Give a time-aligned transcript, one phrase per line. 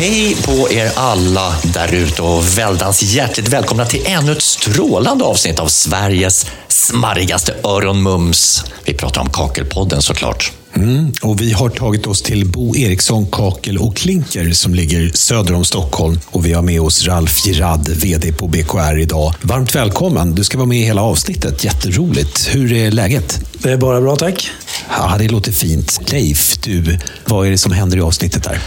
[0.00, 5.58] Hej på er alla där ute och väldans hjärtligt välkomna till ännu ett strålande avsnitt
[5.58, 8.64] av Sveriges smarrigaste öronmums.
[8.84, 10.52] Vi pratar om Kakelpodden såklart.
[10.76, 15.54] Mm, och vi har tagit oss till Bo Eriksson Kakel och Klinker som ligger söder
[15.54, 16.20] om Stockholm.
[16.26, 19.34] Och vi har med oss Ralf Girard, VD på BKR idag.
[19.42, 20.34] Varmt välkommen.
[20.34, 21.64] Du ska vara med i hela avsnittet.
[21.64, 22.54] Jätteroligt.
[22.54, 23.40] Hur är läget?
[23.52, 24.50] Det är bara bra, tack.
[24.90, 26.12] Ja, det låter fint.
[26.12, 28.60] Leif, du, vad är det som händer i avsnittet här?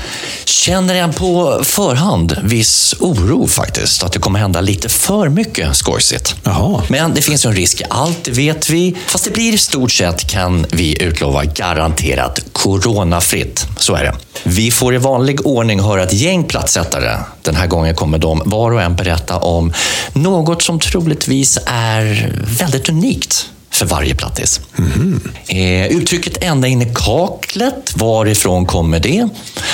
[0.45, 6.35] Känner jag på förhand viss oro faktiskt, att det kommer hända lite för mycket skojsigt.
[6.44, 6.81] Jaha.
[6.88, 8.95] Men det finns ju en risk i allt, vet vi.
[9.08, 13.67] Fast det blir i stort sett, kan vi utlova, garanterat coronafritt.
[13.77, 14.16] Så är det.
[14.44, 17.20] Vi får i vanlig ordning höra ett gäng plattsättare.
[17.41, 19.73] Den här gången kommer de var och en berätta om
[20.13, 23.49] något som troligtvis är väldigt unikt
[23.87, 24.61] för varje plattis.
[24.77, 25.21] Mm.
[25.47, 29.27] Eh, uttrycket ända in i kaklet, varifrån kommer det?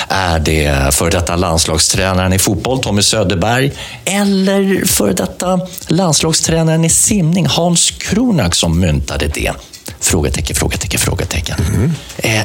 [0.08, 3.72] Är det för detta landslagstränaren i fotboll, Tommy Söderberg?
[4.04, 9.52] Eller för detta landslagstränaren i simning, Hans Kronak, som myntade det?
[10.00, 11.56] Frågetecken, frågetecken, frågetecken.
[11.68, 11.92] Mm.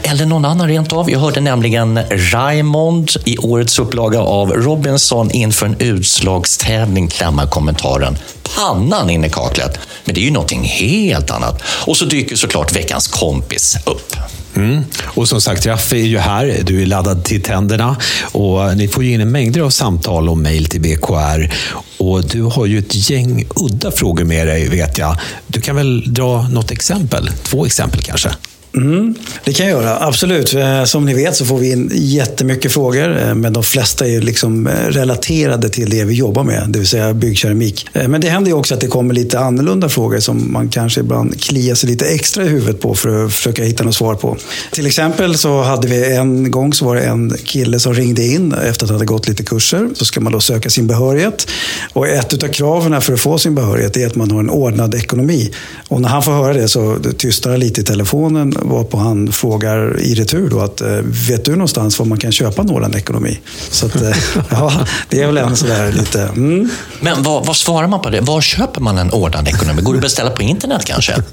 [0.03, 1.11] Eller någon annan rent av.
[1.11, 8.17] Jag hörde nämligen Raymond i årets upplaga av Robinson inför en utslagstävling klämma kommentaren
[8.56, 9.80] pannan in i kaklet.
[10.06, 11.62] Men det är ju någonting helt annat.
[11.66, 14.16] Och så dyker såklart veckans kompis upp.
[14.56, 14.84] Mm.
[15.03, 16.59] Och som sagt, Raffi är ju här.
[16.64, 17.95] Du är laddad till tänderna.
[18.31, 21.53] Och ni får ju in mängder av samtal och mejl till BKR.
[21.97, 25.17] Och du har ju ett gäng udda frågor med dig, vet jag.
[25.47, 27.30] Du kan väl dra något exempel?
[27.44, 28.30] Två exempel kanske?
[28.76, 30.54] Mm, det kan jag göra, absolut.
[30.54, 34.22] Eh, som ni vet så får vi in jättemycket frågor, eh, men de flesta är
[34.22, 37.88] liksom eh, relaterade till det vi jobbar med, det vill säga byggkeramik.
[37.94, 41.42] Men det händer ju också att det kommer lite annorlunda frågor som man kanske ibland
[41.42, 44.38] kliar sig lite extra i huvudet på för att försöka hitta något svar på.
[44.72, 48.53] Till exempel så hade vi en gång så var det en kille som ringde in
[48.53, 49.90] efter att ha gått lite kurser.
[49.94, 51.47] Så ska man då söka sin behörighet.
[51.94, 54.96] Och ett av kraven för att få sin behörighet är att man har en ordnad
[54.96, 55.52] ekonomi.
[55.88, 60.00] Och när han får höra det så tystar han lite i telefonen varpå han frågar
[60.00, 60.88] i retur då att eh,
[61.30, 63.40] vet du någonstans var man kan köpa Norrland Ekonomi?
[63.70, 64.18] Så att, eh,
[64.50, 66.22] ja, det är väl en sådär lite...
[66.22, 66.70] Mm.
[67.02, 68.22] Men vad, vad, svarar man på det?
[68.22, 69.81] Var köper man en ordnad ekonomi?
[69.81, 71.16] Går det att beställa på internet kanske?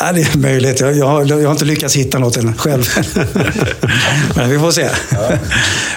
[0.00, 0.80] Ja, det är möjligt.
[0.80, 2.84] Jag, jag, jag har inte lyckats hitta något än själv.
[4.36, 4.88] Men vi får se.
[5.10, 5.30] Ja.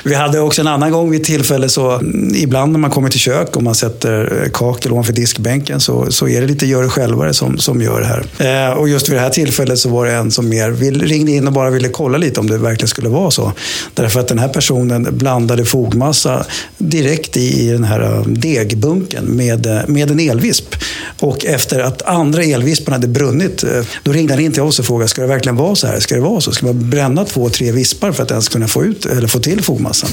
[0.04, 3.20] Vi hade också en annan gång vid tillfälle så mm, ibland när man kommer till
[3.20, 6.90] kök och man sätter eh, kakel ovanför diskbänken så, så är det lite gör det
[6.90, 8.70] självare som, som gör det här.
[8.70, 10.80] Eh, och just vid det här tillfället så var det en som mer mer.
[10.80, 13.54] Vill, ringde in och bara ville kolla lite om det verkligen skulle vara så.
[13.94, 16.46] Därför att den här personen blandade fogmassa
[16.78, 20.76] direkt i, i den här um, degbunken med, eh, med en elvisp.
[21.20, 24.86] Och efter att andra elvisparna hade brunnit, eh, då ringde han in till oss och
[24.86, 26.00] frågade, ska det verkligen vara så här?
[26.00, 26.52] Ska det vara så?
[26.52, 29.64] Ska man bränna två, tre vispar för att ens kunna få, ut, eller få till
[29.64, 30.10] fogmassan?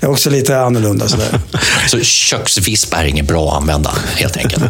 [0.00, 1.08] Det är också lite annorlunda.
[1.08, 1.40] Sådär.
[1.88, 4.64] Så köksvisp är inget bra att använda, helt enkelt?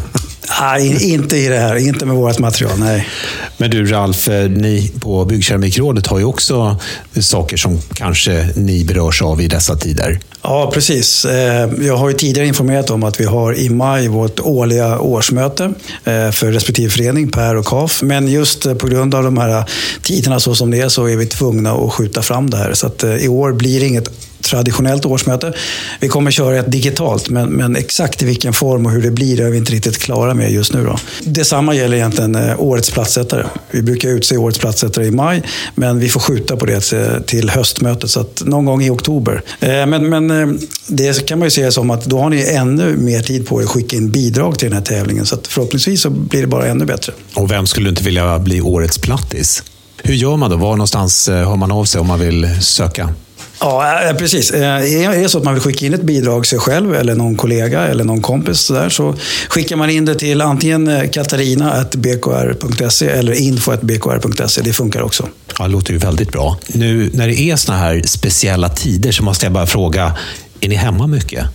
[0.61, 1.77] Nej, inte i det här.
[1.77, 3.09] Inte med vårt material, nej.
[3.57, 6.77] Men du Ralf, eh, ni på Byggkeramikrådet har ju också
[7.21, 10.21] saker som kanske ni berörs av i dessa tider.
[10.43, 11.25] Ja, precis.
[11.25, 15.65] Eh, jag har ju tidigare informerat om att vi har i maj vårt årliga årsmöte
[16.05, 18.03] eh, för respektive förening, Per och KAF.
[18.03, 19.65] Men just på grund av de här
[20.03, 22.75] tiderna så som det är så är vi tvungna att skjuta fram det här.
[22.75, 25.53] Så att i år blir det inget traditionellt årsmöte.
[26.01, 29.41] Vi kommer köra ett digitalt, men, men exakt i vilken form och hur det blir
[29.41, 30.85] är vi inte riktigt klara med just nu.
[30.85, 30.97] Då.
[31.21, 33.47] Detsamma gäller egentligen eh, årets platssättare.
[33.71, 35.43] Vi brukar utse årets platssättare i maj,
[35.75, 39.43] men vi får skjuta på det eh, till höstmötet, så att någon gång i oktober.
[39.61, 43.21] Eh, men, men det kan man ju se som att då har ni ännu mer
[43.21, 46.11] tid på er att skicka in bidrag till den här tävlingen, så att förhoppningsvis så
[46.11, 47.13] blir det bara ännu bättre.
[47.35, 49.63] Och vem skulle inte vilja bli årets plattis?
[50.03, 50.57] Hur gör man då?
[50.57, 53.15] Var någonstans hör man av sig om man vill söka?
[53.61, 54.51] Ja, eh, precis.
[54.51, 57.37] Eh, är det så att man vill skicka in ett bidrag sig själv eller någon
[57.37, 59.15] kollega eller någon kompis så, där, så
[59.49, 64.63] skickar man in det till antingen eh, katarina.bkr.se eller info.bkr.se.
[64.63, 65.29] Det funkar också.
[65.59, 66.59] Ja, det låter ju väldigt bra.
[66.67, 70.15] Nu när det är såna här speciella tider så måste jag bara fråga,
[70.61, 71.47] är ni hemma mycket?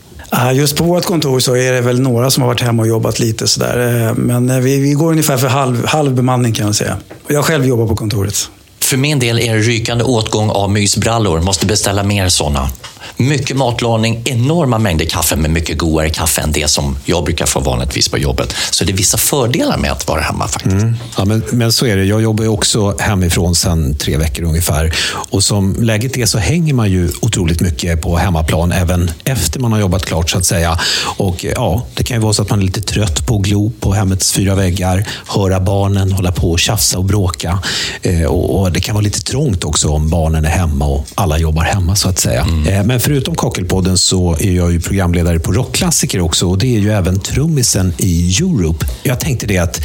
[0.53, 3.19] Just på vårt kontor så är det väl några som har varit hemma och jobbat
[3.19, 4.13] lite sådär.
[4.13, 6.97] Men vi, vi går ungefär för halv, halv bemanning kan man säga.
[7.27, 8.49] Jag själv jobbar på kontoret.
[8.83, 11.41] För min del är det rykande åtgång av mysbrallor.
[11.41, 12.69] Måste beställa mer sådana.
[13.17, 17.59] Mycket matlagning, enorma mängder kaffe med mycket godare kaffe än det som jag brukar få
[17.59, 18.55] vanligtvis på jobbet.
[18.71, 20.73] Så det är vissa fördelar med att vara hemma faktiskt.
[20.73, 20.95] Mm.
[21.17, 22.03] Ja, men, men så är det.
[22.03, 24.93] Jag jobbar ju också hemifrån sedan tre veckor ungefär.
[25.29, 29.71] Och som läget är så hänger man ju otroligt mycket på hemmaplan även efter man
[29.71, 30.79] har jobbat klart så att säga.
[31.17, 33.71] Och ja, det kan ju vara så att man är lite trött på att glo
[33.79, 37.59] på hemmets fyra väggar, höra barnen hålla på och tjafsa och bråka.
[38.01, 41.37] Eh, och, och det kan vara lite trångt också om barnen är hemma och alla
[41.37, 42.41] jobbar hemma så att säga.
[42.41, 42.87] Mm.
[42.87, 46.91] Men förutom Kakelpodden så är jag ju programledare på Rockklassiker också och det är ju
[46.91, 48.85] även trummisen i Europe.
[49.03, 49.81] Jag tänkte det att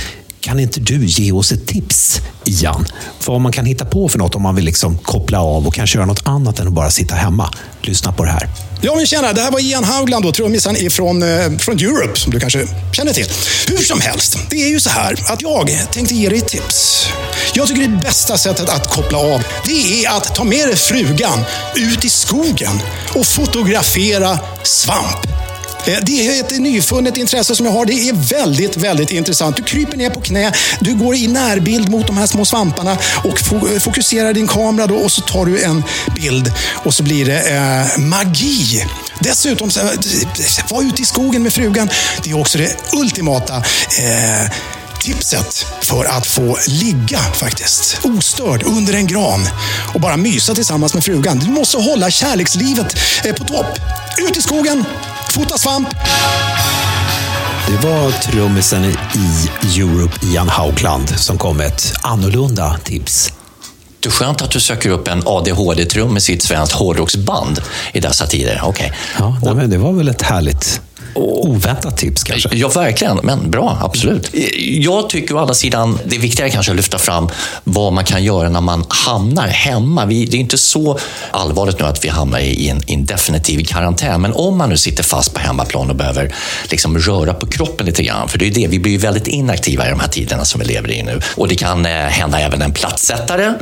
[0.49, 2.87] kan inte du ge oss ett tips, Ian?
[3.27, 5.99] Vad man kan hitta på för något om man vill liksom koppla av och kanske
[5.99, 7.51] göra något annat än att bara sitta hemma.
[7.83, 8.49] Lyssna på det här.
[8.81, 9.33] Ja, men tjena.
[9.33, 13.27] Det här var Ian Haugland, trummisen ifrån, eh, från Europe, som du kanske känner till.
[13.67, 17.07] Hur som helst, det är ju så här att jag tänkte ge dig ett tips.
[17.55, 21.45] Jag tycker det bästa sättet att koppla av, det är att ta med dig frugan
[21.77, 22.81] ut i skogen
[23.15, 25.48] och fotografera svamp.
[25.89, 27.87] Eh, det är ett nyfunnet intresse som jag har.
[27.87, 29.57] Det är väldigt, väldigt intressant.
[29.57, 33.53] Du kryper ner på knä, du går i närbild mot de här små svamparna och
[33.53, 35.85] eh, fokuserar din kamera då och så tar du en
[36.17, 36.53] bild
[36.85, 38.85] och så blir det eh, magi.
[39.21, 39.85] Dessutom, eh,
[40.71, 41.89] var ute i skogen med frugan.
[42.23, 44.51] Det är också det ultimata eh,
[45.01, 49.49] tipset för att få ligga faktiskt ostörd under en gran
[49.95, 51.39] och bara mysa tillsammans med frugan.
[51.39, 53.79] Du måste hålla kärlekslivet eh, på topp.
[54.19, 54.85] Ut i skogen,
[55.39, 55.89] fota svamp.
[57.67, 58.91] Det var trummisen i
[59.81, 63.33] Europe, Ian Haugland, som kom med ett annorlunda tips.
[64.07, 67.61] Är skönt att du söker upp en ADHD-trummis i ett svenskt hårdrocksband
[67.93, 68.61] i dessa tider.
[68.65, 68.91] Okay.
[69.19, 70.81] Ja, nej, men det var väl ett härligt
[71.15, 72.49] oväntat tips kanske?
[72.53, 73.21] Ja, verkligen.
[73.23, 74.31] Men bra, absolut.
[74.59, 77.29] Jag tycker å andra sidan, det är viktigare kanske att lyfta fram
[77.65, 80.07] vad man kan göra när man hamnar hemma.
[80.07, 80.99] Vi, det är inte så
[81.31, 85.03] allvarligt nu att vi hamnar i en, en definitiv karantän, men om man nu sitter
[85.03, 86.35] fast på hemmaplan och behöver
[86.71, 89.87] liksom röra på kroppen lite grann, för det är det, vi blir ju väldigt inaktiva
[89.87, 91.21] i de här tiderna som vi lever i nu.
[91.37, 93.53] Och det kan eh, hända även en platssättare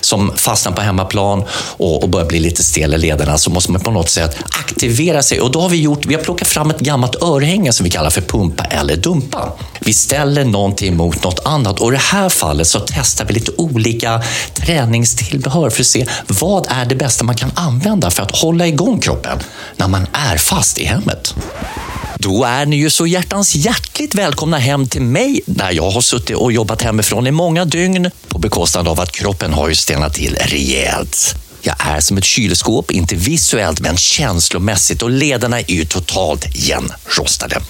[0.00, 1.44] som fastnar på hemmaplan
[1.76, 5.22] och, och börjar bli lite stel i lederna, så måste man på något sätt aktivera
[5.22, 5.40] sig.
[5.40, 8.10] Och då har vi gjort, vi har plockat fram ett gammalt örhänge som vi kallar
[8.10, 9.52] för pumpa eller dumpa.
[9.80, 13.52] Vi ställer någonting mot något annat och i det här fallet så testar vi lite
[13.56, 14.22] olika
[14.54, 19.00] träningstillbehör för att se vad är det bästa man kan använda för att hålla igång
[19.00, 19.38] kroppen
[19.76, 21.34] när man är fast i hemmet.
[22.18, 26.36] Då är ni ju så hjärtans hjärtligt välkomna hem till mig där jag har suttit
[26.36, 30.36] och jobbat hemifrån i många dygn på bekostnad av att kroppen har ju stelnat till
[30.40, 31.34] rejält.
[31.60, 37.60] Jag är som ett kylskåp, inte visuellt men känslomässigt och ledarna är ju totalt igenrostade.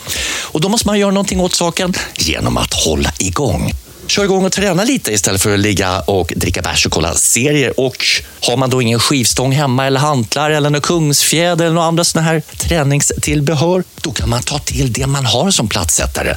[0.43, 3.73] Och då måste man göra någonting åt saken genom att hålla igång.
[4.09, 7.81] Kör igång och träna lite istället för att ligga och dricka bärs och kolla serier.
[7.81, 8.07] Och
[8.41, 12.29] har man då ingen skivstång hemma eller hantlar eller någon kungsfjäder eller några andra sådana
[12.29, 16.37] här träningstillbehör, då kan man ta till det man har som plattsättare.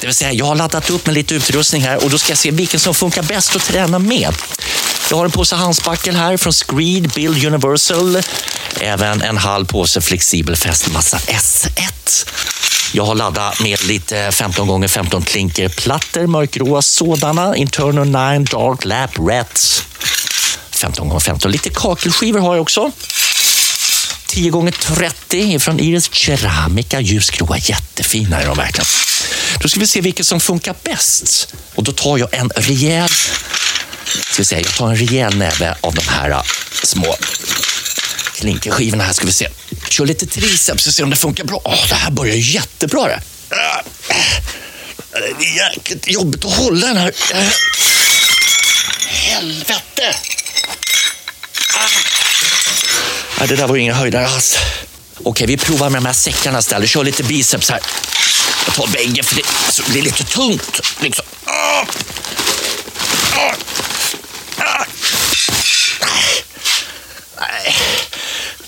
[0.00, 2.38] Det vill säga, jag har laddat upp med lite utrustning här och då ska jag
[2.38, 4.34] se vilken som funkar bäst att träna med.
[5.10, 8.18] Jag har en påse handspackel här från Screed Build Universal.
[8.80, 12.26] Även en halv påse flexibel fästmassa S1.
[12.92, 17.56] Jag har laddat med lite 15 x 15 klinkerplattor, mörkgråa sådana.
[17.56, 19.84] Internal 9 Dark Lap Rats.
[20.70, 22.92] 15 x 15 Lite kakelskivor har jag också.
[24.26, 27.00] 10 x 30 från Iris Ceramica.
[27.00, 28.86] Ljusgråa, jättefina är de verkligen.
[29.60, 31.54] Då ska vi se vilket som funkar bäst.
[31.74, 33.10] Och då tar jag en rejäl
[34.10, 36.42] ska vi se, jag tar en rejäl näve av de här äh,
[36.82, 37.16] små
[38.40, 39.48] klinkerskivorna här ska vi se.
[39.88, 41.60] Kör lite triceps och se om det funkar bra.
[41.64, 43.20] Åh, det här börjar jättebra det.
[45.38, 47.12] Det är jäkligt jobbigt att hålla den här.
[49.08, 50.14] Helvete!
[53.38, 53.46] Ah.
[53.46, 54.58] Det där var ju ingen höjdare alls.
[55.24, 56.90] Okej, vi provar med de här säckarna istället.
[56.90, 57.80] Kör lite biceps här.
[58.66, 59.42] Jag tar bägge för det
[59.90, 60.80] blir lite tungt.
[61.00, 61.24] Liksom.
[61.44, 61.84] Ah.
[64.58, 64.84] Ah.
[67.40, 67.76] Nej.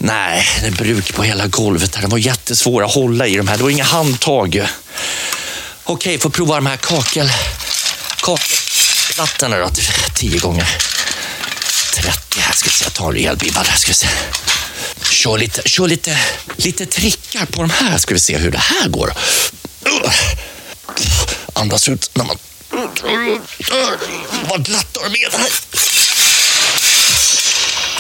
[0.04, 1.98] Nej, det är bruk på hela golvet.
[2.00, 3.56] De var jättesvåra att hålla i de här.
[3.56, 4.66] Det var inga handtag.
[5.84, 7.32] Okej, får prova de här kakel...
[8.16, 9.70] kakelplattorna då.
[10.14, 10.68] Tio gånger
[11.94, 12.52] 30 här.
[12.52, 13.72] Ska vi se, jag tar en rejäl bibba där.
[13.72, 14.08] Ska vi se.
[15.10, 16.18] Kör lite, kör lite,
[16.56, 17.98] lite trickar på de här.
[17.98, 19.12] Ska vi se hur det här går.
[21.52, 22.38] Andas ut när man...
[24.48, 25.50] Vad glatt har med här.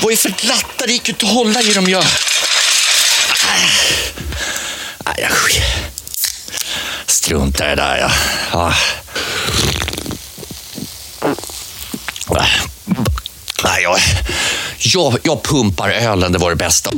[0.02, 0.86] Vad är för glattar?
[0.86, 1.88] Det gick ju inte att hålla i dem.
[1.88, 2.04] Jag...
[5.04, 5.30] Nej, jag
[7.06, 7.98] struntar i det där.
[7.98, 8.10] Ja.
[8.52, 8.74] Ja.
[13.64, 13.98] Nej, jag,
[14.78, 16.90] jag, jag pumpar ölen, det var det bästa.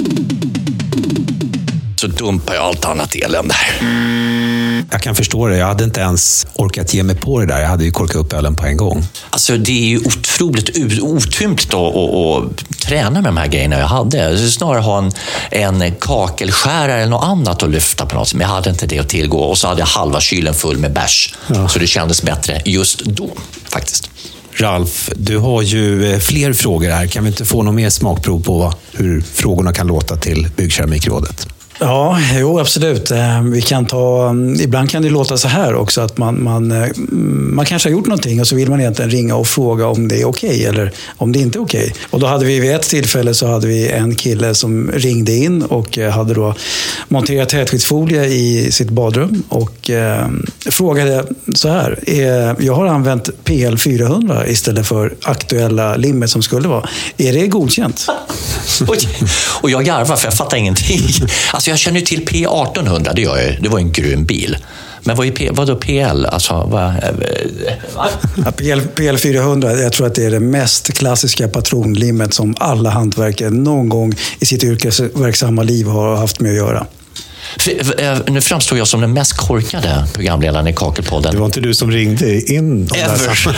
[2.04, 4.84] Så dumpar jag allt annat elände här.
[4.90, 5.56] Jag kan förstå det.
[5.56, 7.60] Jag hade inte ens orkat ge mig på det där.
[7.60, 9.06] Jag hade ju korkat upp ölen på en gång.
[9.30, 14.16] Alltså, det är ju otroligt otympligt att, träna med de här grejerna jag hade.
[14.16, 15.12] Jag skulle snarare ha en,
[15.82, 18.38] en kakelskärare eller något annat att lyfta på något sätt.
[18.38, 19.38] Men jag hade inte det att tillgå.
[19.38, 21.34] Och så hade jag halva kylen full med bärs.
[21.46, 21.68] Ja.
[21.68, 23.30] Så det kändes bättre just då,
[23.68, 24.10] faktiskt.
[24.52, 27.06] Ralf, du har ju eh, fler frågor här.
[27.06, 31.53] Kan vi inte få något mer smakprov på hur frågorna kan låta till Byggkeramikrådet?
[31.78, 33.10] Ja, jo absolut.
[33.10, 36.72] Eh, vi kan ta, mm, ibland kan det låta så här också att man, man,
[36.72, 36.88] eh,
[37.52, 40.20] man kanske har gjort någonting och så vill man egentligen ringa och fråga om det
[40.20, 41.80] är okej okay, eller om det inte är okej.
[41.80, 41.92] Okay.
[42.10, 45.62] Och då hade vi vid ett tillfälle så hade vi en kille som ringde in
[45.62, 46.54] och eh, hade då
[47.08, 50.28] monterat tätskyddsfolie i sitt badrum och eh,
[50.70, 51.98] frågade så här.
[52.58, 56.88] jag har använt PL 400 istället för aktuella limmet som skulle vara.
[57.16, 58.06] Är det godkänt?
[59.62, 61.00] och jag garvar för jag fattar ingenting.
[61.64, 64.56] Alltså jag känner ju till P1800, det gör jag Det var en grym bil.
[65.00, 66.26] Men vad, är P, vadå PL?
[66.26, 66.94] Alltså, vad, eh,
[68.44, 72.90] ja, PL, PL 400, jag tror att det är det mest klassiska patronlimmet som alla
[72.90, 76.86] hantverkare någon gång i sitt yrkesverksamma liv har haft med att göra.
[77.98, 81.32] Eh, nu framstår jag som den mest korkade programledaren i Kakelpodden.
[81.32, 82.88] Det var inte du som ringde in.
[82.94, 83.56] Ever.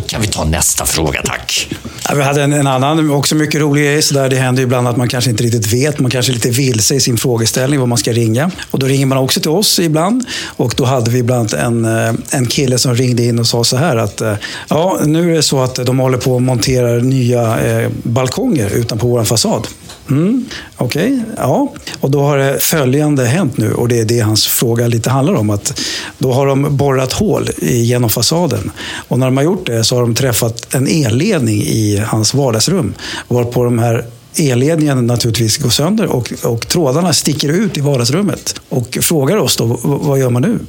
[0.08, 1.68] kan vi ta nästa fråga, tack?
[2.14, 4.02] Vi hade en, en, annan, också mycket rolig grej.
[4.02, 5.98] Så där det händer ibland att man kanske inte riktigt vet.
[5.98, 8.50] Man kanske är lite vilse i sin frågeställning, vad man ska ringa.
[8.70, 10.24] Och då ringer man också till oss ibland.
[10.56, 13.76] Och då hade vi ibland en, eh, en kille som ringde in och sa så
[13.76, 14.34] här att eh,
[14.68, 19.08] ja, nu är det så att de håller på att montera nya eh, balkonger utanpå
[19.08, 19.66] vår fasad.
[20.10, 21.72] Mm, Okej, okay, ja.
[22.00, 25.34] Och då har det följande hänt nu och det är det hans fråga lite handlar
[25.34, 25.50] om.
[25.50, 25.80] Att
[26.18, 28.70] då har de borrat hål genom fasaden.
[29.08, 32.94] Och när de har gjort det så har de träffat en elledning i hans vardagsrum.
[33.28, 34.04] Varpå de här
[34.38, 38.60] elledningen naturligtvis går sönder och, och trådarna sticker ut i vardagsrummet.
[38.68, 40.58] Och frågar oss då, vad gör man nu?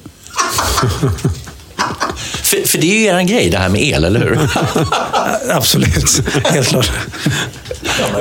[2.43, 4.39] För, för, det är ju er grej det här med el, eller hur?
[5.55, 6.91] Absolut, helt klart.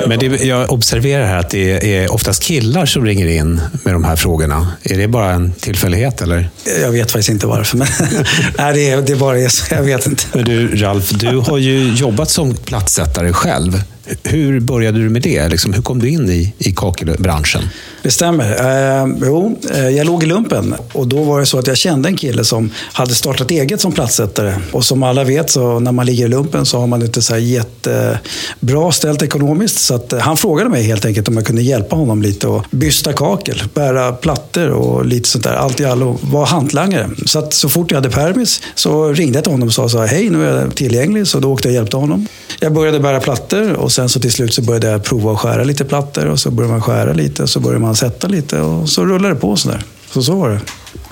[0.07, 4.05] Men det, jag observerar här att det är oftast killar som ringer in med de
[4.05, 4.73] här frågorna.
[4.83, 6.51] Är det bara en tillfällighet eller?
[6.81, 7.77] Jag vet faktiskt inte varför.
[7.77, 7.87] Men
[8.59, 9.75] nej, det, är, det är bara så.
[9.75, 10.25] Jag vet inte.
[10.33, 13.83] Men du, Ralf, du har ju jobbat som plattsättare själv.
[14.23, 15.49] Hur började du med det?
[15.49, 17.63] Liksom, hur kom du in i, i kakelbranschen?
[18.03, 18.51] Det stämmer.
[18.51, 22.09] Eh, jo, eh, jag låg i lumpen och då var det så att jag kände
[22.09, 24.55] en kille som hade startat eget som plattsättare.
[24.73, 27.33] Och som alla vet så när man ligger i lumpen så har man inte så
[27.35, 29.79] här jättebra ställt ekonomiskt.
[29.79, 32.65] Så att, eh, han frågade mig helt enkelt om jag kunde hjälpa honom lite och
[32.71, 35.55] bysta kakel, bära plattor och lite sånt där.
[35.55, 36.19] Allt i allo.
[36.23, 37.11] Var hantlangare.
[37.27, 39.99] Så att så fort jag hade permis så ringde jag till honom och sa så
[39.99, 41.27] här, hej nu är jag tillgänglig.
[41.27, 42.27] Så då åkte jag och hjälpte honom.
[42.61, 45.65] Jag började bära plattor och sen så till slut så började jag prova att skära
[45.65, 48.89] lite plattor och så började man skära lite och så började man sätta lite och
[48.89, 49.83] så rullade det på sådär.
[50.13, 50.61] Så så var det.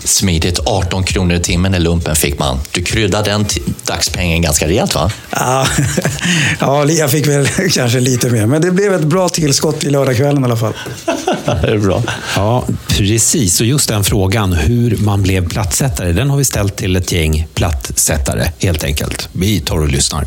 [0.04, 0.60] Smidigt.
[0.66, 2.58] 18 kronor i timmen i lumpen fick man.
[2.72, 3.46] Du kryddade den
[3.84, 5.10] dagspengen ganska rejält va?
[5.30, 5.66] Ja,
[6.60, 8.46] ja, jag fick väl kanske lite mer.
[8.46, 10.72] Men det blev ett bra tillskott i lördagskvällen i alla fall.
[11.44, 12.02] det är bra.
[12.36, 13.60] Ja, precis.
[13.60, 17.46] Och just den frågan, hur man blev plattsättare, den har vi ställt till ett gäng
[17.54, 19.28] plattsättare helt enkelt.
[19.32, 20.26] Vi tar och lyssnar.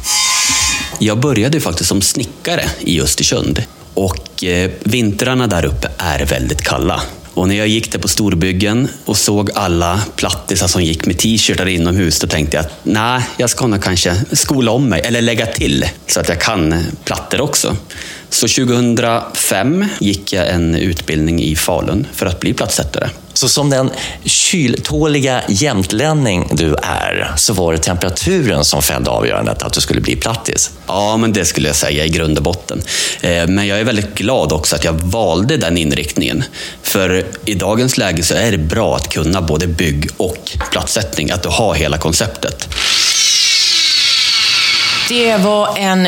[1.00, 3.64] Jag började faktiskt som snickare i Östersund.
[3.94, 7.02] Och eh, vintrarna där uppe är väldigt kalla.
[7.34, 11.66] Och när jag gick där på storbyggen och såg alla plattisar som gick med t-shirtar
[11.68, 15.46] inomhus, då tänkte jag att nej, jag ska nog kanske skola om mig, eller lägga
[15.46, 17.78] till, så att jag kan plattor också.
[18.30, 23.10] Så 2005 gick jag en utbildning i Falun för att bli plattsättare.
[23.38, 23.90] Så som den
[24.26, 30.16] kyltåliga jämtlänning du är, så var det temperaturen som fällde avgörandet att du skulle bli
[30.16, 30.72] plattis?
[30.88, 32.82] Ja, men det skulle jag säga i grund och botten.
[33.22, 36.44] Eh, men jag är väldigt glad också att jag valde den inriktningen.
[36.82, 41.44] För i dagens läge så är det bra att kunna både bygg och plattsättning, att
[41.44, 42.70] du har hela konceptet.
[45.08, 46.08] Det var en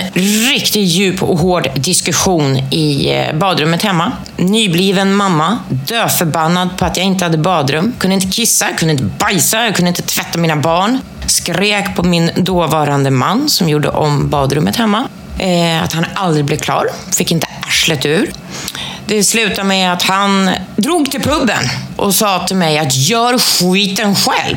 [0.49, 4.11] riktigt djup och hård diskussion i eh, badrummet hemma.
[4.37, 7.93] Nybliven mamma, döförbannad på att jag inte hade badrum.
[7.99, 10.99] Kunde inte kissa, kunde inte bajsa, jag kunde inte tvätta mina barn.
[11.25, 15.07] Skrek på min dåvarande man som gjorde om badrummet hemma.
[15.37, 16.87] Eh, att han aldrig blev klar.
[17.17, 18.31] Fick inte arslet ur.
[19.09, 21.63] Det slutade med att han drog till puben
[21.97, 24.55] och sa till mig att gör skiten själv.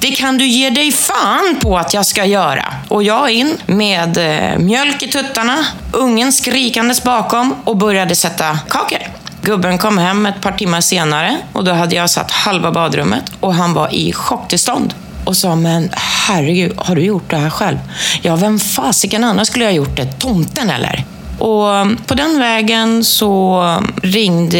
[0.00, 2.64] Det kan du ge dig fan på att jag ska göra.
[2.88, 9.02] Och jag in med eh, mjölk i tuttarna, ungen skrikandes bakom och började sätta kakel.
[9.42, 13.54] Gubben kom hem ett par timmar senare och då hade jag satt halva badrummet och
[13.54, 15.90] han var i chocktillstånd och sa, men
[16.26, 17.78] herregud, har du gjort det här själv?
[18.22, 20.18] Ja, vem fasiken annars skulle jag ha gjort det?
[20.18, 21.04] Tomten eller?
[21.38, 23.62] Och på den vägen så
[24.02, 24.58] ringde,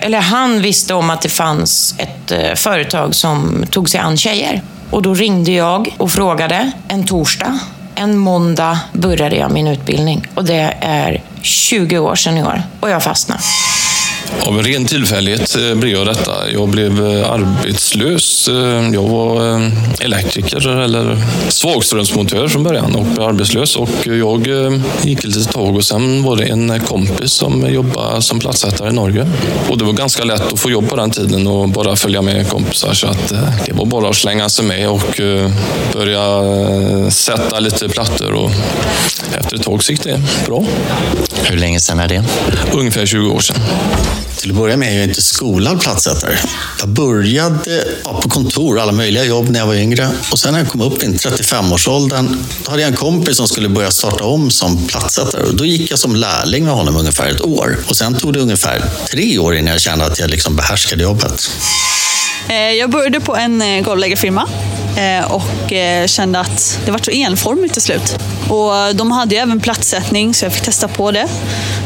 [0.00, 4.62] eller han visste om att det fanns ett eh, företag som tog sig an tjejer.
[4.90, 7.58] Och då ringde jag och frågade en torsdag.
[7.94, 12.90] En måndag började jag min utbildning och det är 20 år sedan i år och
[12.90, 13.42] jag fastnade.
[14.40, 16.32] Av en ren tillfällighet eh, blev jag detta.
[16.52, 18.48] Jag blev eh, arbetslös.
[18.48, 19.60] Eh, Jag var
[20.00, 23.76] elektriker eller svagströmsmontör från början och blev arbetslös.
[23.76, 24.48] Och jag
[25.02, 29.26] gick ett tag och sen var det en kompis som jobbade som plattsättare i Norge.
[29.68, 32.48] Och det var ganska lätt att få jobb på den tiden och bara följa med
[32.48, 32.92] kompisar.
[32.92, 33.28] Så att
[33.66, 35.20] det var bara att slänga sig med och
[35.92, 38.32] börja sätta lite plattor.
[38.32, 38.50] Och
[39.38, 40.64] efter ett tag så gick det bra.
[41.42, 42.24] Hur länge sedan är det?
[42.72, 43.56] Ungefär 20 år sedan.
[44.36, 46.36] Till att börja med är jag inte skolad plattsättare.
[46.80, 50.10] Jag började ja, på kontor, alla möjliga jobb när jag var yngre.
[50.32, 53.68] Och sen när jag kom upp i 35-årsåldern, då hade jag en kompis som skulle
[53.68, 55.42] börja starta om som plattsättare.
[55.42, 57.78] Och då gick jag som lärling med honom ungefär ett år.
[57.88, 61.50] Och sen tog det ungefär tre år innan jag kände att jag liksom behärskade jobbet.
[62.48, 64.48] Eh, jag började på en eh, golvläggarfirma
[64.96, 65.72] eh, och
[66.06, 68.18] kände att det var så enformigt till slut.
[68.48, 71.28] Och de hade ju även plattsättning så jag fick testa på det.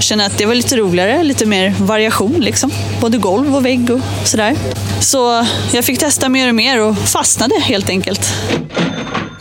[0.00, 2.70] Kände att det var lite roligare, lite mer variation liksom.
[3.00, 4.56] Både golv och vägg och sådär.
[5.00, 8.34] Så jag fick testa mer och mer och fastnade helt enkelt.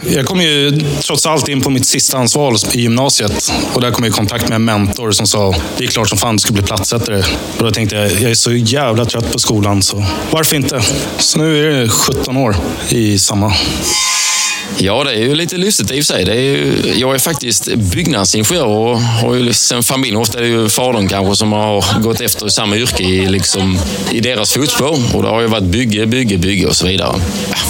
[0.10, 3.54] Jag kom ju trots allt in på mitt sista ansvar i gymnasiet.
[3.74, 6.18] Och där kom jag i kontakt med en mentor som sa det är klart som
[6.18, 7.24] fan du ska bli plattsättare.
[7.58, 10.82] Och då tänkte jag, jag är så jävla trött på skolan så varför inte?
[11.18, 12.56] Så nu är det 17 år
[12.90, 13.54] i samma.
[14.78, 16.26] Ja, det är ju lite lustigt i och för sig.
[16.26, 20.48] Det är ju, jag är faktiskt byggnadsingenjör och har ju sen familjen, ofta är det
[20.48, 23.80] ju fadern kanske som har gått efter samma yrke i, liksom,
[24.12, 25.16] i deras fotspår.
[25.16, 27.16] Och det har ju varit bygge, bygge, bygge och så vidare.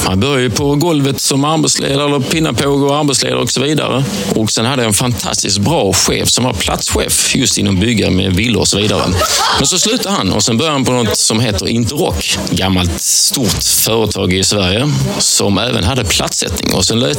[0.10, 4.04] Jag började på golvet som arbetsledare eller pinnapåg och arbetsledare och så vidare.
[4.36, 8.34] Och sen hade jag en fantastiskt bra chef som var platschef just inom bygge med
[8.34, 9.02] villor och så vidare.
[9.58, 12.38] Men så slutade han och sen började han på något som heter Interrock.
[12.52, 16.74] Gammalt stort företag i Sverige som även hade platssättning.
[16.74, 17.14] Och sen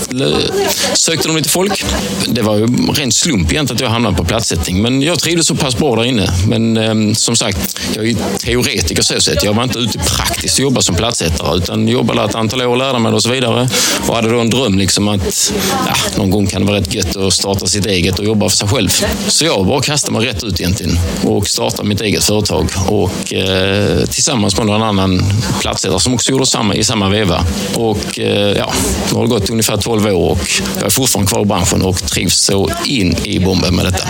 [0.94, 1.84] sökte de lite folk.
[2.26, 4.82] Det var ju ren slump egentligen att jag hamnade på platssättning.
[4.82, 6.32] Men jag trivdes så pass bra där inne.
[6.46, 9.44] Men eh, som sagt, jag är ju teoretiker så sett.
[9.44, 12.98] Jag var inte ute praktiskt och jobbade som platssättare utan jobbade ett antal år, lärde
[12.98, 13.68] mig det och så vidare.
[14.08, 15.52] Och hade då en dröm liksom att
[15.86, 18.56] ja, någon gång kan det vara rätt gött att starta sitt eget och jobba för
[18.56, 18.88] sig själv.
[19.28, 22.70] Så jag bara kastade mig rätt ut egentligen och startade mitt eget företag.
[22.88, 25.22] Och eh, tillsammans med någon annan
[25.60, 27.44] plattsättare som också gjorde samma i samma veva.
[27.74, 28.72] Och eh, ja,
[29.10, 31.96] nu har det gått ungefär 12 år och jag är fortfarande kvar i branschen och
[32.06, 34.08] trivs så in i bomben med detta.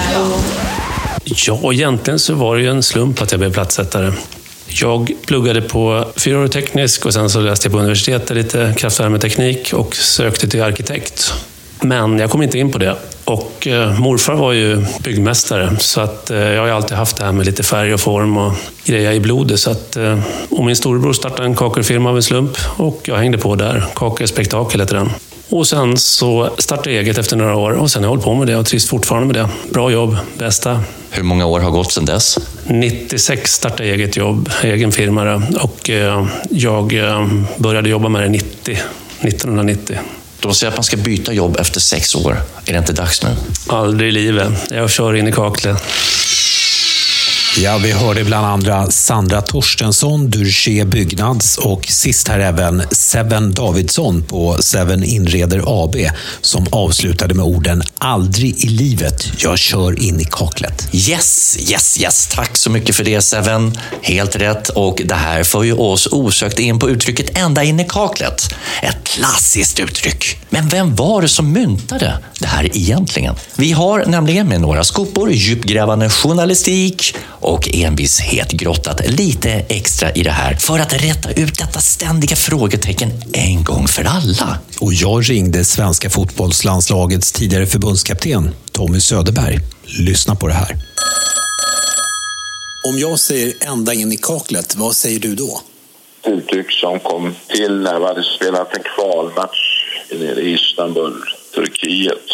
[1.24, 4.12] Ja, egentligen så var det ju en slump att jag blev plattsättare.
[4.68, 9.96] Jag pluggade på fyraårig teknisk och sen så läste jag på universitetet lite kraftvärmeteknik och
[9.96, 11.34] sökte till arkitekt.
[11.80, 12.96] Men jag kom inte in på det.
[13.24, 17.24] Och eh, morfar var ju byggmästare så att eh, jag har ju alltid haft det
[17.24, 18.52] här med lite färg och form och
[18.84, 19.60] grejer i blodet.
[19.60, 23.38] Så att, eh, och min storebror startade en kakelfirma av en slump och jag hängde
[23.38, 23.84] på där.
[23.94, 25.10] Kakelspektakel heter den.
[25.50, 28.34] Och sen så startade jag eget efter några år och sen har jag hållit på
[28.34, 29.48] med det och trivs fortfarande med det.
[29.72, 30.80] Bra jobb, bästa.
[31.10, 32.38] Hur många år har gått sedan dess?
[32.66, 38.28] 96 startade jag eget jobb, egen firma och eh, jag eh, började jobba med det
[38.28, 38.78] 90,
[39.20, 39.98] 1990.
[40.40, 42.36] De säger att man ska byta jobb efter sex år.
[42.66, 43.28] Är det inte dags nu?
[43.68, 44.52] Aldrig i livet.
[44.70, 45.82] Jag kör in i kaklet.
[47.56, 54.22] Ja, vi hörde bland andra Sandra Torstensson, Durché Byggnads och sist här även Seven Davidsson
[54.22, 55.96] på Seven Inreder AB
[56.40, 60.88] som avslutade med orden “Aldrig i livet, jag kör in i kaklet”.
[60.92, 62.26] Yes, yes, yes.
[62.26, 63.78] Tack så mycket för det Seven.
[64.02, 64.68] Helt rätt.
[64.68, 68.54] Och det här för ju oss osökt in på uttrycket ända in i kaklet.
[68.82, 70.40] Ett klassiskt uttryck.
[70.50, 73.34] Men vem var det som myntade det här egentligen?
[73.56, 80.30] Vi har nämligen med några skopor djupgrävande journalistik och envishet grottat lite extra i det
[80.30, 84.58] här för att rätta ut detta ständiga frågetecken en gång för alla.
[84.80, 89.58] Och jag ringde svenska fotbollslandslagets tidigare förbundskapten Tommy Söderberg.
[90.00, 90.76] Lyssna på det här.
[92.88, 95.60] Om jag säger ända in i kaklet, vad säger du då?
[96.26, 99.58] uttryck som kom till när vi hade spelat en kvalmatch
[100.10, 101.14] nere i Istanbul,
[101.54, 102.28] Turkiet.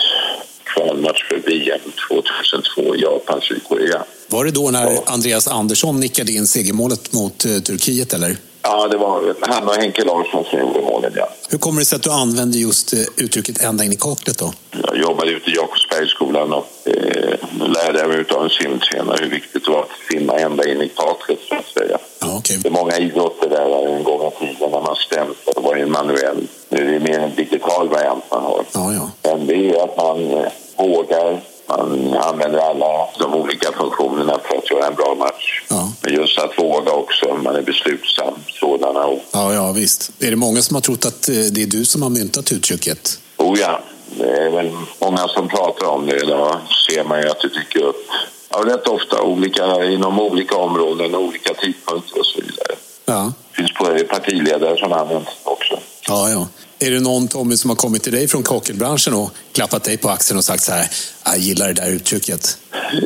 [0.64, 4.05] Kvalmatch för VM 2002, Japan, Sydkorea.
[4.29, 8.37] Var det då när Andreas Andersson nickade in segermålet mot eh, Turkiet, eller?
[8.64, 11.29] Ja, det var han och Henke Larsson som gjorde målen, ja.
[11.48, 14.53] Hur kommer det sig att du använder just eh, uttrycket ända in i kaklet då?
[14.70, 17.35] Jag jobbade ute i Jakobsbergsskolan och eh,
[17.68, 21.38] lärde mig av en simtränare hur viktigt det var att simma ända in i kaklet,
[21.48, 21.98] så att säga.
[22.20, 22.57] Ja, okay.
[22.57, 26.46] Det är många idrotter där en gång i tiden när man stämplade var det manuell.
[26.68, 28.64] Nu är det mer en digital variant man har.
[28.72, 29.11] Ja, ja.
[29.22, 34.70] Men det är att man eh, vågar, man använder alla de olika funktionerna för att
[34.70, 35.62] göra en bra match.
[35.68, 35.92] Ja.
[36.00, 39.20] Men just att våga också, man är beslutsam, sådana ord.
[39.33, 40.11] Ja, ja, visst.
[40.20, 43.18] Är det många som har trott att eh, det är du som har myntat uttrycket?
[43.37, 43.81] Oh ja,
[44.18, 46.57] det är väl många som pratar om det idag.
[46.88, 48.07] ser man ju att det dyker upp
[48.50, 52.77] ja, rätt ofta olika, inom olika områden, olika tidpunkter och så vidare.
[53.07, 53.33] Ja.
[53.50, 55.79] Det finns på- partiledare som använder också.
[56.09, 56.48] Ja, ja.
[56.87, 60.09] Är det någon Tommy som har kommit till dig från kakelbranschen och klappat dig på
[60.11, 60.87] axeln och sagt så här,
[61.25, 62.59] jag gillar det där uttrycket?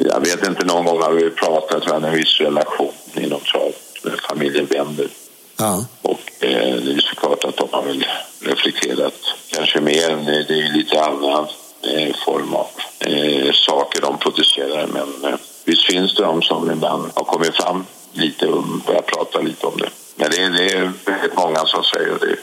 [0.04, 4.20] Jag vet inte, någon gång har vi pratat om en viss relation inom trav med
[4.28, 5.08] familjen Bender.
[5.58, 5.86] Ja.
[6.02, 8.06] Och eh, det är såklart att de har väl
[8.40, 9.14] reflekterat
[9.52, 10.10] kanske mer.
[10.10, 11.46] än- Det är lite annan
[11.82, 12.66] eh, form av
[12.98, 14.86] eh, saker de producerar.
[14.86, 19.40] Men eh, visst finns det de som ibland har kommit fram lite och börjat prata
[19.40, 19.88] lite om det.
[20.16, 22.36] Men det är, det är väldigt många som säger det.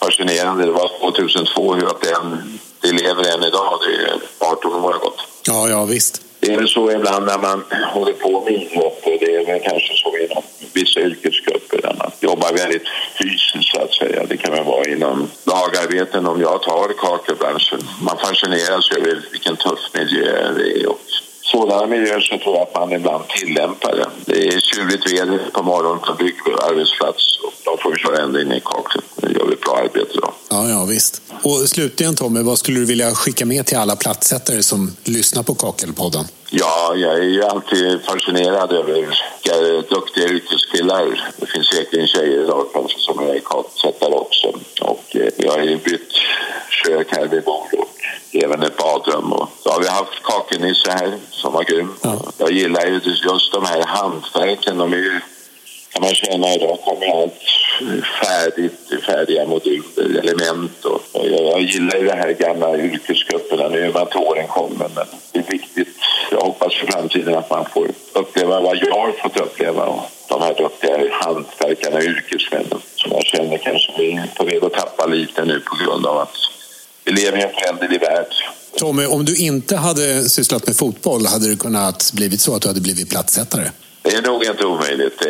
[0.00, 0.64] Fascinerande.
[0.64, 3.78] Det var 2002, hur att den, det lever än idag.
[3.86, 5.20] Det är 18 år har gått.
[5.46, 6.22] Ja, ja visst.
[6.40, 9.60] Det är väl så ibland när man håller på med idrott och det är väl
[9.60, 12.82] kanske så inom vissa yrkesgrupper där man jobbar väldigt
[13.18, 14.26] fysiskt så att säga.
[14.26, 17.80] Det kan väl vara inom lagarbeten om jag tar kakelbranschen.
[18.02, 21.00] Man fascineras över vilken tuff miljö det är och
[21.42, 24.08] sådana miljöer så tror jag att man ibland tillämpar det.
[24.24, 28.60] Det är tjurigt väder på morgonen på byggarbetsplats och de får köra ända in i
[28.60, 29.04] kaklet.
[29.52, 30.34] Ett bra arbete då.
[30.48, 31.22] Ja, ja, visst.
[31.42, 35.54] Och slutligen Tommy, vad skulle du vilja skicka med till alla platsättare som lyssnar på
[35.54, 36.24] Kakelpodden?
[36.50, 39.56] Ja, jag är ju alltid fascinerad över vilka
[39.94, 41.32] duktiga yrkeskillar.
[41.36, 44.46] Det finns säkert tjejer idag som är kaksättare också.
[44.80, 46.12] Och eh, vi har ju bytt
[46.84, 47.88] kök här vid bord och
[48.32, 49.32] även ett badrum.
[49.32, 51.94] Och så har vi haft kakelnisse här som var grym.
[52.38, 54.78] Jag gillar ju just de här hantverken.
[54.78, 55.20] De är ju,
[55.92, 57.42] kan man känna idag, kommer allt
[58.22, 60.84] färdigt, färdiga moduler, element.
[60.84, 63.68] Och, och jag, jag gillar ju de här gamla yrkesgrupperna.
[63.68, 65.88] Nu är man till åren kommen, men det är viktigt.
[66.30, 69.84] Jag hoppas för framtiden att man får uppleva vad jag har fått uppleva.
[69.84, 74.72] Och de här duktiga hantverkarna, och yrkesmännen som jag känner kanske är på väg att
[74.72, 76.34] tappa lite nu på grund av att
[77.04, 78.26] vi lever i en föränderlig värld.
[78.78, 82.68] Tommy, om du inte hade sysslat med fotboll, hade det kunnat blivit så att du
[82.68, 83.70] hade blivit platssättare?
[84.08, 85.22] Det är nog inte omöjligt.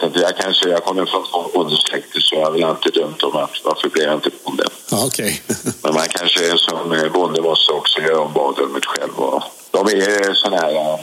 [0.00, 3.50] Att jag, kanske, jag kommer från bondesläkter så jag har väl alltid drömt om att
[3.64, 4.64] varför blev jag inte bonde?
[4.92, 5.42] Okej.
[5.82, 9.12] Men man kanske är som eh, bonde måste också göra om badrummet själv.
[9.16, 10.98] Och de är sån här, eh,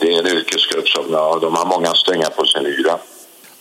[0.00, 2.98] det är en yrkesgrupp som ja, de har många strängar på sin lyra.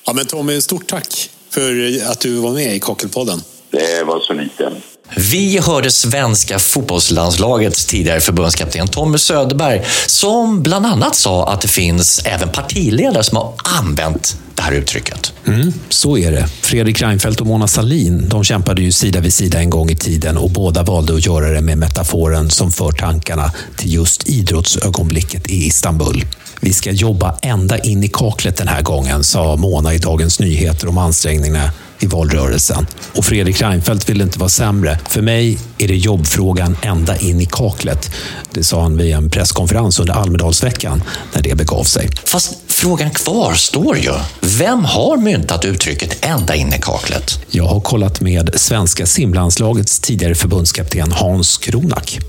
[0.06, 1.72] Ja, men Tommy, stort tack för
[2.12, 3.40] att du var med i Kakelpodden.
[3.72, 4.72] Det var så lite.
[5.16, 12.22] Vi hörde svenska fotbollslandslagets tidigare förbundskapten Tommy Söderberg som bland annat sa att det finns
[12.26, 15.34] även partiledare som har använt det här uttrycket.
[15.48, 16.48] Mm, så är det.
[16.62, 20.38] Fredrik Reinfeldt och Mona Sahlin de kämpade ju sida vid sida en gång i tiden
[20.38, 25.66] och båda valde att göra det med metaforen som för tankarna till just idrottsögonblicket i
[25.66, 26.26] Istanbul.
[26.62, 30.88] Vi ska jobba ända in i kaklet den här gången, sa Mona i Dagens Nyheter
[30.88, 32.88] om ansträngningarna i valrörelsen.
[33.16, 35.00] Och Fredrik Reinfeldt ville inte vara sämre.
[35.10, 38.12] För mig är det jobbfrågan ända in i kaklet.
[38.52, 42.10] Det sa han vid en presskonferens under Almedalsveckan när det begav sig.
[42.26, 44.14] Fast frågan kvarstår ju.
[44.42, 47.40] Vem har myntat uttrycket ända in i kaklet?
[47.50, 52.20] Jag har kollat med svenska simlandslagets tidigare förbundskapten Hans Kronak.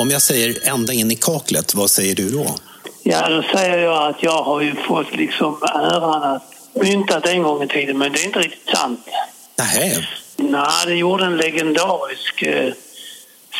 [0.00, 2.46] Om jag säger ända in i kaklet, vad säger du då?
[3.02, 7.42] Ja, då säger jag att jag har ju fått liksom äran att mynta det en
[7.42, 9.00] gång i tiden, men det är inte riktigt sant.
[9.58, 10.08] Nej.
[10.36, 12.72] Nej, det gjorde en legendarisk eh,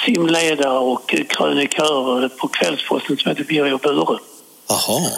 [0.04, 4.18] simledare och eh, krönikör på Kvällsposten som heter Birger Bure.
[4.68, 5.10] Jaha.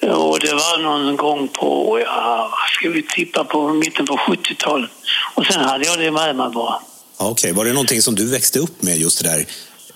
[0.00, 4.90] Och det var någon gång på, ja, ska vi tippa på mitten på 70-talet.
[5.34, 6.80] Och sen hade jag det med mig bara.
[7.16, 9.46] Okej, var det någonting som du växte upp med, just det där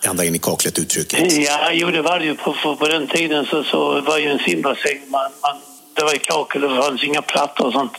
[0.03, 1.33] ända in i kaklet-uttrycket?
[1.33, 2.35] Ja, jo det var det ju.
[2.35, 5.57] På, på, på den tiden så, så var ju en simbassäng, man, man,
[5.95, 7.93] det var ju kakel och det fanns inga plattor och sånt,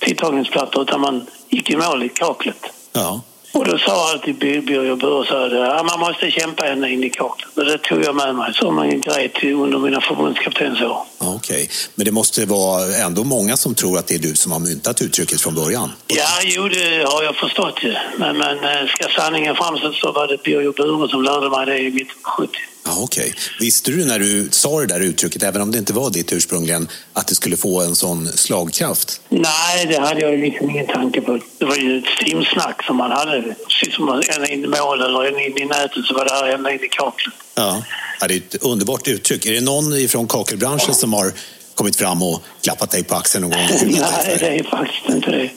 [0.00, 2.62] tidtagningsplattor, utan man gick i mål i kaklet.
[2.92, 3.20] Ja.
[3.52, 7.56] Och då sa alltid Bir- Birger Bure ja, man måste kämpa ända in i kaklet.
[7.58, 11.02] Och det tog jag med mig som en grej till under mina förbundskaptensår.
[11.18, 14.58] Okej, men det måste vara ändå många som tror att det är du som har
[14.58, 15.92] myntat uttrycket från början.
[16.06, 17.94] Ja, jo, det har jag förstått ju.
[18.18, 21.66] Men, men eh, ska sanningen fram så- så var det Birger Bure som lärde mig
[21.66, 23.34] det i mitten på 70 Ja, Okej.
[23.60, 26.88] Visste du när du sa det där uttrycket, även om det inte var ditt ursprungligen,
[27.12, 29.20] att det skulle få en sån slagkraft?
[29.28, 31.38] Nej, det hade jag liksom ingen tanke på.
[31.58, 33.54] Det var ju ett simsnack som man hade.
[33.68, 36.32] Precis som man ända in i mål eller ända in i nätet så var det
[36.32, 37.34] här ända in i kaklet.
[37.54, 37.82] Ja.
[38.20, 38.26] ja.
[38.26, 39.46] Det är ett underbart uttryck.
[39.46, 41.32] Är det någon ifrån kakelbranschen som har
[41.80, 43.68] kommit fram och klappat dig på axeln någon gång?
[43.82, 45.50] Nej, det är faktiskt inte det.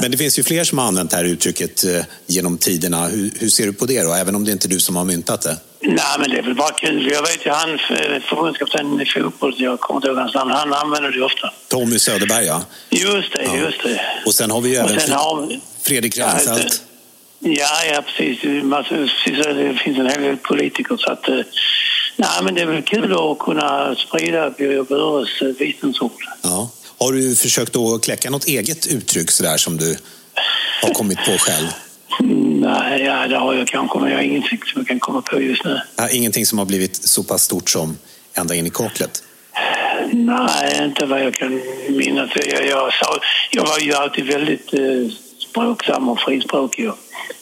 [0.00, 3.06] Men det finns ju fler som har använt det här uttrycket eh, genom tiderna.
[3.06, 5.04] Hur, hur ser du på det då, även om det inte är du som har
[5.04, 5.56] myntat det?
[5.80, 7.10] Nej, men det är väl bara kul.
[7.12, 10.72] Jag vet ju han, eh, förbundskaptenen i fotboll, jag kommer inte ihåg hans namn, han
[10.72, 11.52] använder det ofta.
[11.68, 12.62] Tommy Söderberg, ja.
[12.90, 14.00] Just det, just det.
[14.26, 15.60] Och sen har vi ju även vi...
[15.82, 16.82] Fredrik Ja, Reinfeldt.
[17.40, 18.40] Ja, ja precis.
[18.40, 20.96] Det finns en hel del politiker.
[20.96, 21.40] Så att, eh,
[22.18, 26.12] nej, men det är väl kul att kunna sprida Birger Bures visdomsord.
[26.42, 26.70] Ja.
[27.00, 29.96] Har du försökt att kläcka något eget uttryck sådär som du
[30.82, 31.66] har kommit på själv?
[32.60, 35.42] Nej, ja, det har jag kanske, men jag har ingenting som jag kan komma på
[35.42, 35.80] just nu.
[35.96, 37.96] Ja, ingenting som har blivit så pass stort som
[38.34, 39.22] ända in i kaklet?
[40.12, 42.30] Nej, inte vad jag kan minnas.
[42.34, 43.18] Jag, jag, sa,
[43.50, 45.12] jag var ju alltid väldigt eh,
[45.50, 46.90] språksam och frispråkig.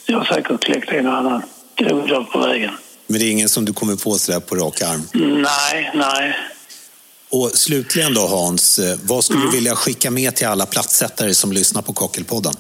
[0.07, 1.43] Jag har säkert kläckt en och annan
[1.77, 2.73] groda på vägen.
[3.07, 5.09] Men det är ingen som du kommer på sådär på rak arm?
[5.43, 6.37] Nej, nej.
[7.31, 11.53] Och slutligen då Hans, eh, vad skulle du vilja skicka med till alla plattsättare som
[11.53, 12.55] lyssnar på Kakelpodden?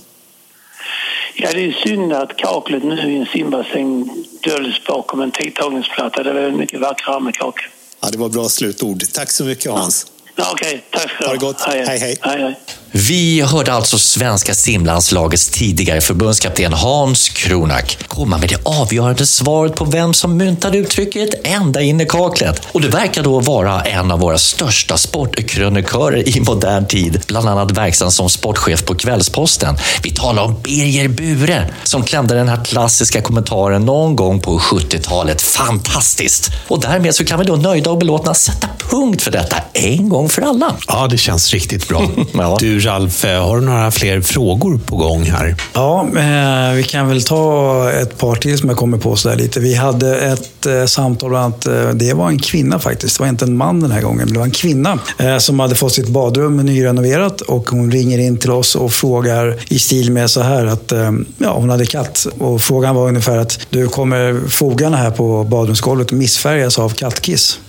[1.34, 4.10] Ja, det är synd att kaklet nu i en simbassäng
[4.42, 6.22] döljs bakom en tidtagningsplatta.
[6.22, 7.68] Det är väl mycket vackrare med kakel.
[8.00, 9.02] Ja, det var bra slutord.
[9.12, 10.06] Tack så mycket Hans.
[10.34, 11.32] Ja, Okej, okay, tack ska du ha.
[11.32, 11.60] det gott.
[11.60, 11.98] Hej, hej.
[11.98, 12.54] hej, hej.
[12.98, 19.84] Vi hörde alltså svenska simlandslagets tidigare förbundskapten Hans Kronak komma med det avgörande svaret på
[19.84, 22.62] vem som myntade uttrycket ända in i kaklet.
[22.72, 27.70] Och det verkar då vara en av våra största sportkrönikörer i modern tid, bland annat
[27.70, 29.76] verksam som sportchef på Kvällsposten.
[30.02, 35.42] Vi talar om Birger Bure som klämde den här klassiska kommentaren någon gång på 70-talet.
[35.42, 36.50] Fantastiskt!
[36.68, 40.28] Och därmed så kan vi då nöjda och belåtna sätta punkt för detta en gång
[40.28, 40.76] för alla.
[40.88, 42.02] Ja, det känns riktigt bra.
[42.32, 42.56] ja.
[42.60, 45.56] Du Ralf, har du några fler frågor på gång här?
[45.72, 49.60] Ja, eh, vi kan väl ta ett par till som jag kommer på sådär lite.
[49.60, 53.16] Vi hade ett eh, samtal, bland annat, eh, det var en kvinna faktiskt.
[53.16, 55.60] Det var inte en man den här gången, men det var en kvinna eh, som
[55.60, 60.12] hade fått sitt badrum nyrenoverat och hon ringer in till oss och frågar i stil
[60.12, 63.88] med så här att eh, ja, hon hade katt och frågan var ungefär att du
[63.88, 67.60] kommer fogarna här på badrumsgolvet missfärgas av kattkiss?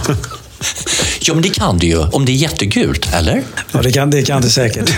[1.22, 1.98] Ja, men det kan det ju.
[1.98, 3.42] Om det är jättegult, eller?
[3.72, 4.92] Ja, det kan det, kan det säkert.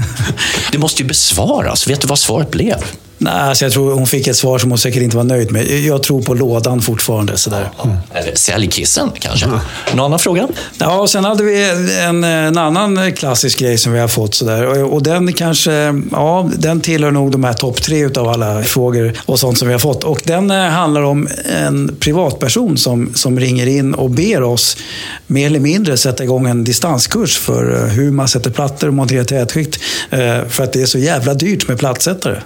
[0.72, 1.88] det måste ju besvaras.
[1.88, 2.76] Vet du vad svaret blev?
[3.18, 5.80] Nej, alltså jag tror hon fick ett svar som hon säkert inte var nöjd med.
[5.80, 7.36] Jag tror på lådan fortfarande.
[7.36, 7.70] Sådär.
[7.84, 7.96] Mm.
[8.14, 9.46] Eller säljkissen kanske.
[9.46, 9.58] Mm.
[9.94, 10.48] Någon annan fråga?
[10.78, 11.70] Ja, och sen hade vi
[12.02, 14.34] en, en annan klassisk grej som vi har fått.
[14.34, 14.66] Sådär.
[14.66, 19.12] Och, och den kanske, ja, den tillhör nog de här topp tre utav alla frågor
[19.26, 20.04] och sånt som vi har fått.
[20.04, 21.28] Och den eh, handlar om
[21.64, 24.76] en privatperson som, som ringer in och ber oss
[25.26, 29.24] mer eller mindre sätta igång en distanskurs för eh, hur man sätter plattor och monterar
[29.24, 29.80] tätskikt.
[30.10, 32.40] Eh, för att det är så jävla dyrt med plattsättare.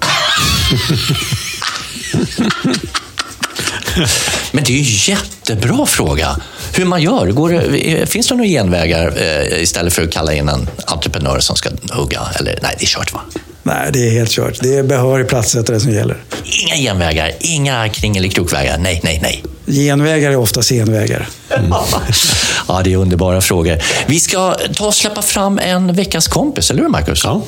[4.53, 6.37] Men det är ju en jättebra fråga.
[6.75, 7.27] Hur man gör.
[7.27, 11.57] Går det, finns det några genvägar eh, istället för att kalla in en entreprenör som
[11.57, 12.21] ska hugga?
[12.35, 13.21] Eller, nej, det är kört va?
[13.63, 14.59] Nej, det är helt kört.
[14.61, 16.17] Det är behörig platssättare som gäller.
[16.45, 18.79] Inga genvägar, inga kring eller krokvägar.
[18.79, 19.45] Nej, nej, nej.
[19.67, 21.29] Genvägar är ofta senvägar.
[21.51, 21.73] Mm.
[22.69, 23.79] ja, det är underbara frågor.
[24.07, 27.25] Vi ska ta och släppa fram en veckans kompis, eller hur Marcus?
[27.25, 27.43] Ja.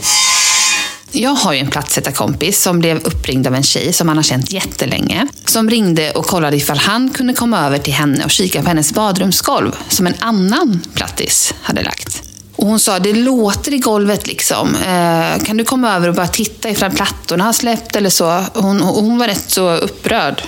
[1.17, 4.53] Jag har ju en plattsättarkompis som blev uppringd av en tjej som han har känt
[4.53, 5.27] jättelänge.
[5.47, 8.93] Som ringde och kollade ifall han kunde komma över till henne och kika på hennes
[8.93, 12.23] badrumsgolv som en annan plattis hade lagt.
[12.57, 14.75] Och hon sa, det låter i golvet liksom.
[14.75, 18.45] Eh, kan du komma över och bara titta ifall plattorna har släppt eller så?
[18.55, 20.43] Hon, hon var rätt så upprörd.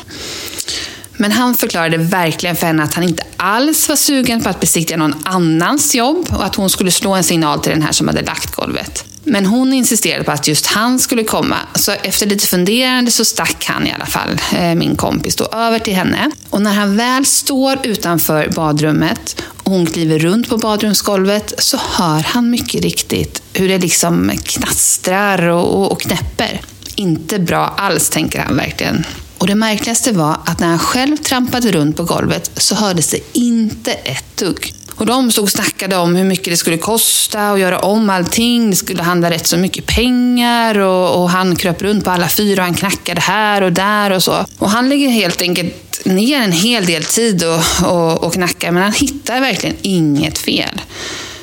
[1.16, 4.96] Men han förklarade verkligen för henne att han inte alls var sugen på att besiktiga
[4.96, 8.22] någon annans jobb och att hon skulle slå en signal till den här som hade
[8.22, 9.04] lagt golvet.
[9.28, 11.56] Men hon insisterade på att just han skulle komma.
[11.74, 15.78] Så efter lite funderande så stack han i alla fall, eh, min kompis, då, över
[15.78, 16.30] till henne.
[16.50, 22.20] Och när han väl står utanför badrummet och hon kliver runt på badrumsgolvet så hör
[22.20, 26.60] han mycket riktigt hur det liksom knastrar och, och knäpper.
[26.94, 29.04] Inte bra alls, tänker han verkligen.
[29.38, 33.38] Och det märkligaste var att när han själv trampade runt på golvet så hördes det
[33.38, 34.75] inte ett dugg.
[34.96, 38.70] Och de stod och snackade om hur mycket det skulle kosta att göra om allting.
[38.70, 42.62] Det skulle handla rätt så mycket pengar och, och han kröp runt på alla fyra
[42.62, 44.46] och han knackade här och där och så.
[44.58, 48.82] Och han lägger helt enkelt ner en hel del tid och, och, och knackar men
[48.82, 50.80] han hittar verkligen inget fel.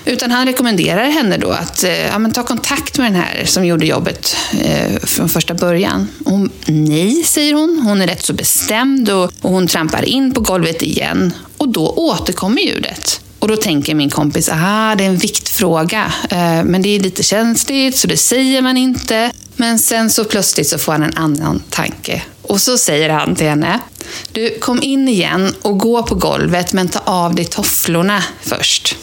[0.05, 3.65] Utan han rekommenderar henne då att eh, ja, men ta kontakt med den här som
[3.65, 6.07] gjorde jobbet eh, från första början.
[6.25, 7.81] Hon, nej, säger hon.
[7.85, 11.33] Hon är rätt så bestämd och, och hon trampar in på golvet igen.
[11.57, 13.22] Och då återkommer ljudet.
[13.43, 16.13] Och då tänker min kompis, aha, det är en viktfråga.
[16.29, 19.31] Eh, men det är lite känsligt, så det säger man inte.
[19.55, 22.21] Men sen så plötsligt så får han en annan tanke.
[22.41, 23.79] Och så säger han till henne,
[24.31, 28.95] du kom in igen och gå på golvet men ta av dig tofflorna först.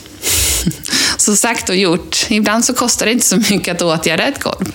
[1.16, 2.26] Så sagt och gjort.
[2.28, 4.72] Ibland så kostar det inte så mycket att åtgärda ett golv.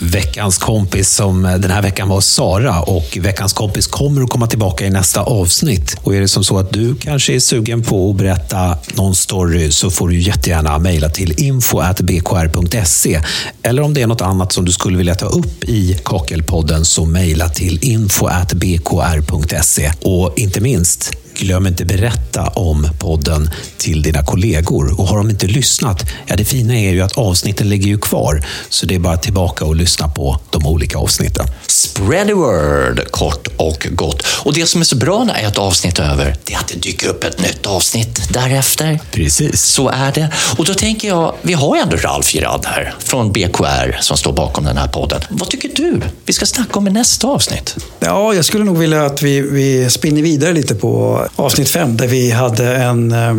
[0.00, 4.46] veckans kompis som eh, den här veckan var Sara och veckans kompis kommer att komma
[4.46, 5.96] tillbaka i nästa avsnitt.
[6.02, 9.70] Och är det som så att du kanske är sugen på att berätta någon story
[9.70, 13.20] så får du jättegärna mejla till info.bkr.se
[13.62, 17.04] eller om det är något annat som du skulle vilja ta upp i Kakelpodden så
[17.04, 25.00] mejla till info.bkr.se och inte minst Glöm inte berätta om podden till dina kollegor.
[25.00, 28.46] Och har de inte lyssnat, ja det fina är ju att avsnitten ligger ju kvar.
[28.68, 31.46] Så det är bara tillbaka och lyssna på de olika avsnitten.
[31.74, 34.26] Spread the word, kort och gott.
[34.26, 36.82] Och det som är så bra när ett avsnitt är över, det är att det
[36.82, 39.00] dyker upp ett nytt avsnitt därefter.
[39.10, 39.62] Precis.
[39.62, 40.30] Så är det.
[40.58, 44.32] Och då tänker jag, vi har ju ändå Ralf Girard här från BKR som står
[44.32, 45.20] bakom den här podden.
[45.30, 47.76] Vad tycker du vi ska snacka om i nästa avsnitt?
[48.00, 52.06] Ja, jag skulle nog vilja att vi, vi spinner vidare lite på avsnitt fem där
[52.06, 53.34] vi hade en eh,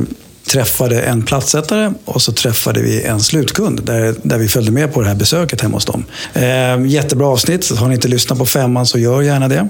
[0.45, 5.01] träffade en platsättare och så träffade vi en slutkund där, där vi följde med på
[5.01, 6.03] det här besöket hemma hos dem.
[6.34, 7.71] Eh, jättebra avsnitt.
[7.77, 9.67] Har ni inte lyssnat på femman så gör gärna det.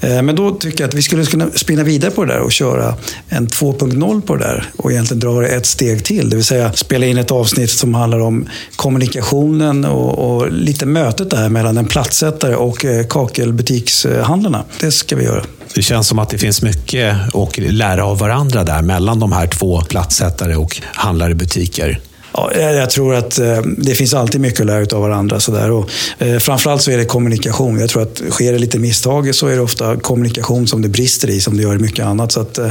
[0.00, 2.52] Eh, men då tycker jag att vi skulle kunna spinna vidare på det där och
[2.52, 2.94] köra
[3.28, 6.30] en 2.0 på det där och egentligen dra det ett steg till.
[6.30, 11.30] Det vill säga spela in ett avsnitt som handlar om kommunikationen och, och lite mötet
[11.30, 14.64] där mellan en platsättare och eh, kakelbutikshandlarna.
[14.80, 15.44] Det ska vi göra.
[15.74, 19.46] Det känns som att det finns mycket att lära av varandra där mellan de här
[19.46, 22.00] två platssättare och handlare i butiker.
[22.32, 25.40] Ja, jag tror att eh, det finns alltid mycket att lära av varandra.
[25.40, 25.70] Sådär.
[25.70, 27.80] Och, eh, framförallt så är det kommunikation.
[27.80, 31.30] Jag tror att sker det lite misstag så är det ofta kommunikation som det brister
[31.30, 32.32] i, som det gör i mycket annat.
[32.32, 32.70] Så att, eh,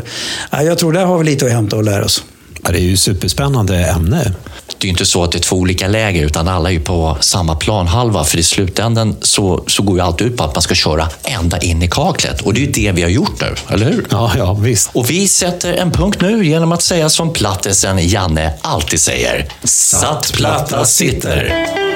[0.52, 2.24] jag tror där har vi lite att hämta och lära oss.
[2.64, 4.34] Ja, det är ju superspännande ämne.
[4.78, 6.80] Det är ju inte så att det är två olika läger utan alla är ju
[6.80, 8.24] på samma planhalva.
[8.24, 11.58] För i slutändan så, så går ju allt ut på att man ska köra ända
[11.58, 12.42] in i kaklet.
[12.42, 14.06] Och det är ju det vi har gjort nu, eller hur?
[14.10, 14.90] Ja, ja visst.
[14.94, 19.48] Och vi sätter en punkt nu genom att säga som plattisen Janne alltid säger.
[19.64, 21.89] Satt platta sitter.